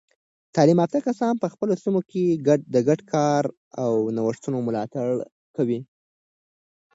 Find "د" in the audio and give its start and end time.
2.73-2.75